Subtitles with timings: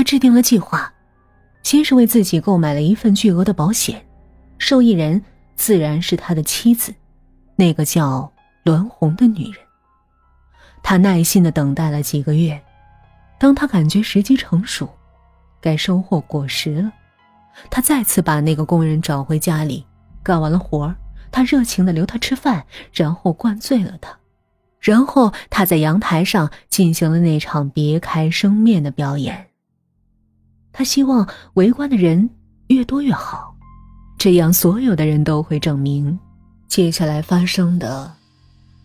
[0.00, 0.90] 他制定了计划，
[1.62, 4.02] 先是为自己购买了一份巨额的保险，
[4.56, 5.22] 受益人
[5.56, 6.94] 自然是他的妻子，
[7.54, 8.32] 那个叫
[8.64, 9.56] 栾红的女人。
[10.82, 12.58] 他耐心的等待了几个月，
[13.38, 14.88] 当他感觉时机成熟，
[15.60, 16.90] 该收获果实了，
[17.68, 19.84] 他再次把那个工人找回家里，
[20.22, 20.96] 干完了活儿，
[21.30, 22.64] 他热情的留他吃饭，
[22.94, 24.16] 然后灌醉了他。
[24.80, 29.48] 然后他在阳台上进行了那场别开生面的表演。
[30.80, 32.30] 他希望围观的人
[32.68, 33.54] 越多越好，
[34.16, 36.18] 这样所有的人都会证明，
[36.68, 38.10] 接下来发生的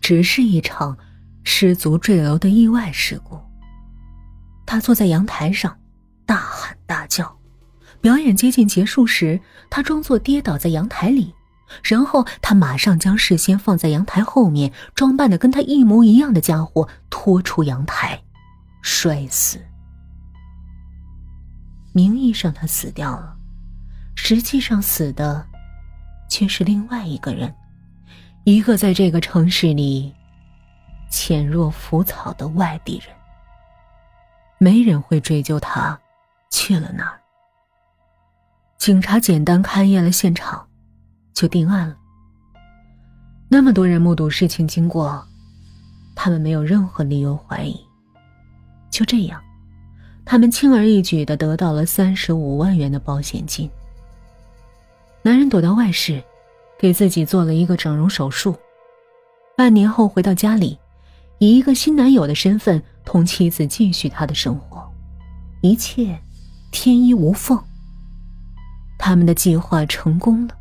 [0.02, 0.94] 只是一场
[1.42, 3.40] 失足坠楼的意外事故。
[4.66, 5.74] 他坐在阳台上，
[6.26, 7.34] 大喊大叫。
[8.02, 11.34] 表演接近结束时，他装作跌倒在阳台里。
[11.82, 18.22] 然后他马上将事先放在阳台后面，装扮的跟他一模一样的家伙拖出阳台，
[18.82, 19.58] 摔死。
[21.96, 23.34] 名义上他死掉了，
[24.16, 25.46] 实际上死的
[26.28, 27.50] 却是另外一个人，
[28.44, 30.14] 一个在这个城市里
[31.10, 33.08] 浅若浮草的外地人。
[34.58, 35.98] 没人会追究他
[36.50, 37.18] 去了哪儿。
[38.76, 40.68] 警察简单勘验了现场。
[41.32, 41.96] 就定案了。
[43.46, 45.22] 那么多人目睹事情经过，
[46.14, 47.78] 他们没有任何理由怀疑。
[48.90, 49.38] 就这样，
[50.26, 53.70] 他们轻而易举的得到了三十五万元的保险金。
[55.22, 56.20] 男人躲到外室，
[56.76, 58.54] 给自己做了一个整容手术。
[59.56, 60.76] 半年后回到家里，
[61.38, 64.84] 以一个新男友的身份同妻子继续他的生活，
[65.62, 66.18] 一切
[66.72, 67.56] 天衣无缝。
[68.98, 70.54] 他们的计划成功了。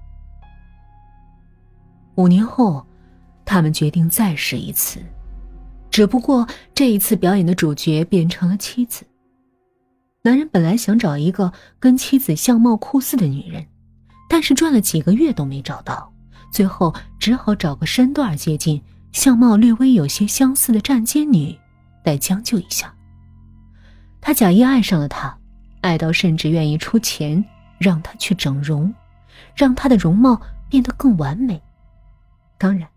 [2.16, 2.86] 五年后，
[3.44, 5.00] 他们决定再试一次，
[5.90, 9.04] 只不过这一次表演的主角变成了妻子。
[10.26, 13.64] 男人本来想找一个跟妻子相貌酷似的女人，
[14.28, 16.12] 但是转了几个月都没找到，
[16.52, 18.82] 最后只好找个身段接近、
[19.12, 21.56] 相貌略微有些相似的站街女
[22.04, 22.92] 来将就一下。
[24.20, 25.38] 他假意爱上了她，
[25.82, 27.46] 爱到甚至愿意出钱
[27.78, 28.92] 让她去整容，
[29.56, 31.62] 让她的容貌变得更完美。
[32.58, 32.90] 当然，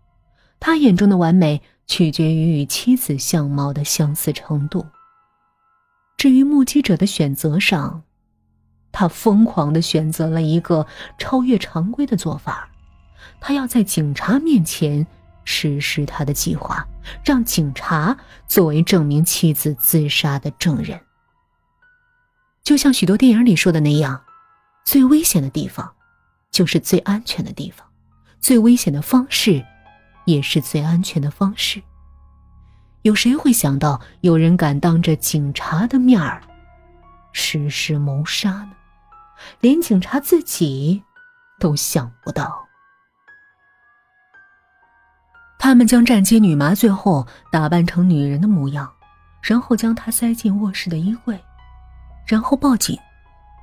[0.59, 4.83] 他眼中的完美取决于与妻子相貌的相似程度。
[6.19, 8.03] 至于目击者的选择上，
[8.91, 10.85] 他疯狂的选择了一个
[11.17, 12.69] 超越常规的做法，
[13.39, 15.07] 他要在警察面前
[15.45, 16.85] 实施他的计划，
[17.23, 18.17] 让警察
[18.49, 20.99] 作为证明妻子自杀的证人。
[22.63, 24.21] 就像许多电影里说的那样，
[24.83, 25.89] 最危险的地方，
[26.51, 27.87] 就是最安全的地方。
[28.41, 29.65] 最危险的方式，
[30.25, 31.81] 也是最安全的方式。
[33.03, 36.41] 有谁会想到有人敢当着警察的面儿
[37.31, 38.71] 实施谋杀呢？
[39.61, 41.03] 连警察自己
[41.59, 42.67] 都想不到。
[45.57, 48.91] 他们将站街女麻醉后打扮成女人的模样，
[49.41, 51.39] 然后将她塞进卧室的衣柜，
[52.25, 52.97] 然后报警，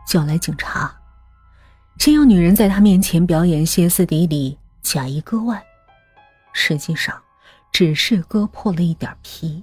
[0.07, 0.95] 叫来警察。
[1.99, 4.59] 先有女人在他面前表演歇斯底里。
[4.83, 5.61] 假意割腕，
[6.53, 7.21] 实际上
[7.77, 9.63] 只是割破了一点皮。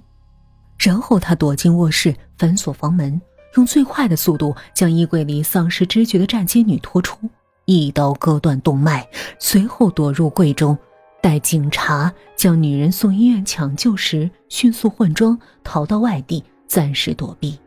[0.78, 3.20] 然后他躲进卧室，反锁房门，
[3.56, 7.28] 用最快的速度将衣柜里丧失知觉的站街女拖出，
[7.64, 9.04] 一刀割断动脉，
[9.40, 10.78] 随后躲入柜中，
[11.20, 17.58] 待警察将女人送医院抢救时，迅速换装逃到外地，暂时躲避。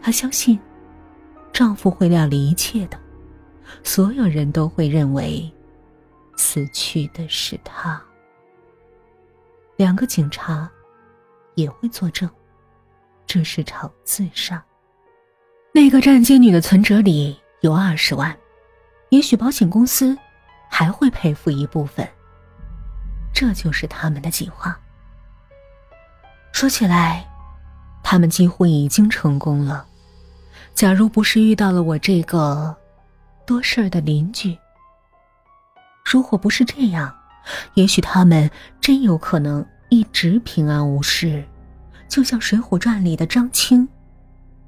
[0.00, 0.56] 她相信，
[1.52, 2.96] 丈夫会料理一切的，
[3.82, 5.52] 所有人都会认为。
[6.36, 8.00] 死去的是他。
[9.76, 10.70] 两个警察
[11.54, 12.28] 也会作证，
[13.26, 14.62] 这是场自杀。
[15.72, 18.34] 那个站街女的存折里有二十万，
[19.10, 20.16] 也许保险公司
[20.70, 22.08] 还会赔付一部分。
[23.34, 24.78] 这就是他们的计划。
[26.52, 27.28] 说起来，
[28.02, 29.86] 他们几乎已经成功了。
[30.74, 32.74] 假如不是遇到了我这个
[33.46, 34.56] 多事儿的邻居。
[36.02, 37.14] 如果不是这样，
[37.74, 38.50] 也许他们
[38.80, 41.44] 真有可能一直平安无事，
[42.08, 43.88] 就像《水浒传》里的张青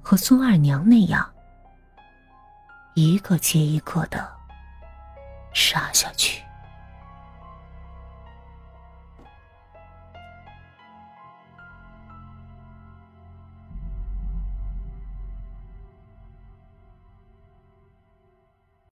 [0.03, 1.29] 和孙二娘那样，
[2.95, 4.29] 一个接一个的
[5.53, 6.43] 杀下去。